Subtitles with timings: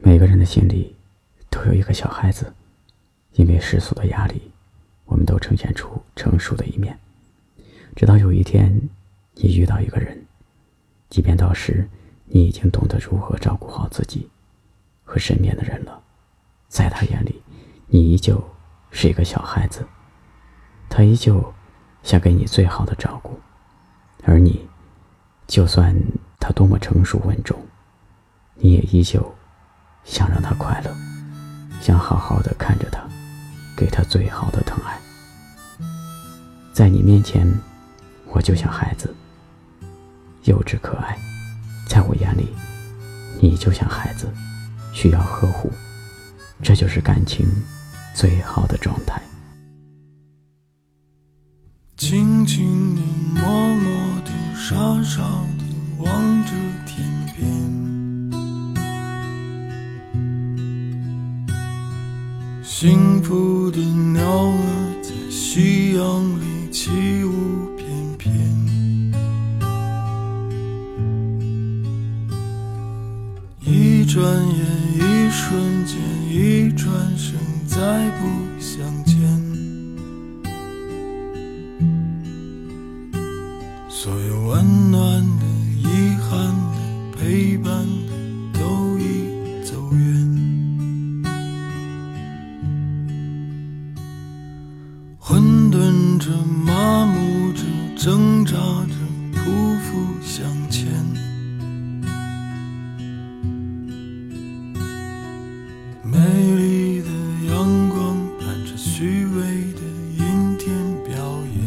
[0.00, 0.94] 每个人的心里
[1.50, 2.54] 都有一个小孩子，
[3.32, 4.52] 因为世俗的压力，
[5.04, 6.96] 我们都呈现出成熟的一面。
[7.96, 8.80] 直到有一天，
[9.34, 10.24] 你遇到一个人，
[11.10, 11.88] 即便到时
[12.26, 14.30] 你已经懂得如何照顾好自己
[15.02, 16.00] 和身边的人了，
[16.68, 17.42] 在他眼里，
[17.88, 18.42] 你依旧
[18.92, 19.84] 是一个小孩子，
[20.88, 21.52] 他依旧
[22.04, 23.36] 想给你最好的照顾，
[24.22, 24.68] 而你，
[25.48, 25.94] 就算
[26.38, 27.58] 他多么成熟稳重，
[28.54, 29.34] 你也依旧。
[30.08, 30.96] 想让他快乐，
[31.80, 33.00] 想好好的看着他，
[33.76, 34.98] 给他最好的疼爱。
[36.72, 37.46] 在你面前，
[38.32, 39.14] 我就像孩子，
[40.44, 41.14] 幼稚可爱；
[41.86, 42.48] 在我眼里，
[43.40, 44.32] 你就像孩子，
[44.92, 45.70] 需要呵护。
[46.62, 47.46] 这就是感情
[48.14, 49.22] 最好的状态。
[51.96, 53.02] 静静的、
[53.40, 55.64] 默默的、傻傻的
[55.98, 56.52] 望着
[62.70, 66.04] 幸福的鸟儿在夕阳
[66.38, 66.90] 里起
[67.24, 67.86] 舞翩
[68.18, 68.30] 翩，
[73.62, 75.96] 一转眼，一瞬间，
[76.30, 79.17] 一转身，再不相见。
[98.08, 98.94] 挣扎着，
[99.34, 99.44] 匍
[99.82, 99.90] 匐
[100.22, 100.86] 向前。
[106.02, 106.16] 美
[106.56, 107.08] 丽的
[107.50, 109.42] 阳光伴着虚伪
[109.74, 109.82] 的
[110.16, 111.12] 阴天表
[111.54, 111.60] 演，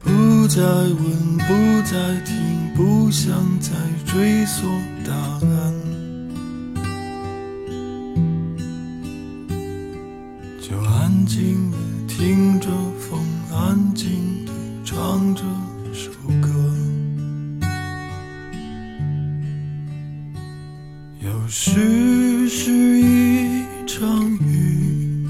[0.00, 2.34] 不再问，不再听，
[2.74, 3.70] 不想再
[4.04, 4.68] 追索
[5.06, 5.73] 答案。
[11.14, 14.52] 安静的听着风，安静的
[14.84, 15.42] 唱这
[15.92, 16.10] 首
[16.42, 16.48] 歌。
[21.20, 25.24] 有时是一场雨，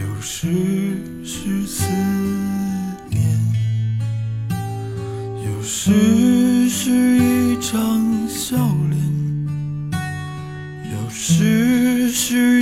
[0.00, 1.84] 有时是思
[3.10, 3.20] 念，
[5.44, 8.56] 有时是一张笑
[8.88, 8.98] 脸，
[10.90, 12.57] 有时是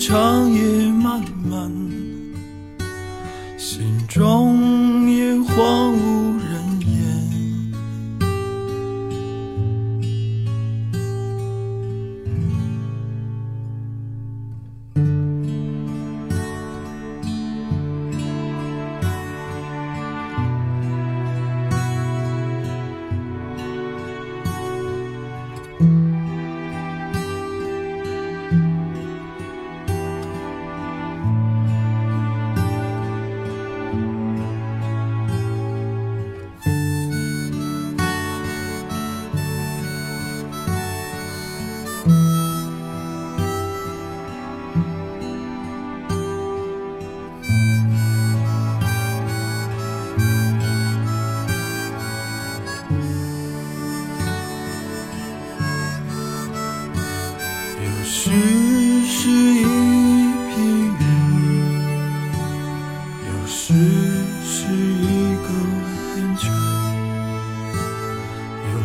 [0.00, 1.70] 长夜漫漫，
[3.58, 5.89] 心中也慌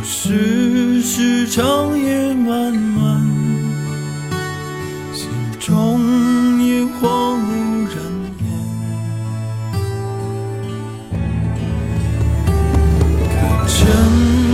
[0.05, 3.19] 有时是长夜漫漫，
[5.11, 5.27] 心
[5.59, 5.99] 中
[6.63, 7.49] 也荒无
[7.88, 7.95] 人
[8.38, 8.45] 烟。
[13.31, 13.74] 看尘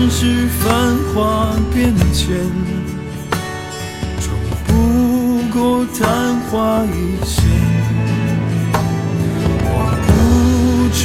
[0.10, 2.24] 世繁华变迁。
[4.22, 4.32] 终
[4.66, 4.72] 不
[5.54, 6.00] 过昙
[6.50, 7.44] 花一现，
[9.66, 9.70] 我
[10.08, 10.10] 不
[10.96, 11.04] 穿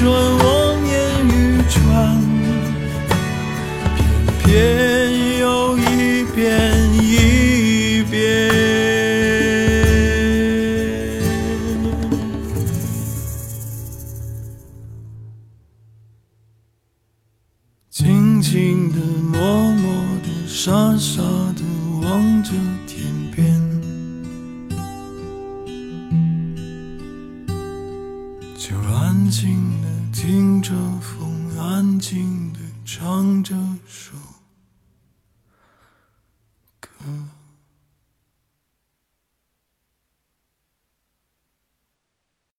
[6.36, 8.20] 遍一遍。
[17.88, 18.98] 静静的，
[19.32, 19.40] 默
[19.76, 19.90] 默
[20.22, 21.62] 的，傻傻的
[22.02, 22.50] 望着
[22.86, 23.02] 天
[23.34, 23.40] 边。
[28.58, 33.56] 就安静的听着风，安静的唱着
[33.86, 34.12] 首